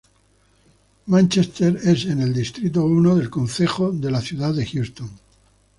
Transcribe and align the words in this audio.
Manchester 1.05 1.79
es 1.83 2.05
en 2.05 2.23
el 2.23 2.33
Distrito 2.33 2.89
I 2.89 3.15
del 3.15 3.29
Concejo 3.29 3.91
de 3.91 4.09
la 4.09 4.19
Ciudad 4.21 4.51
de 4.51 4.65
Houston. 4.65 5.11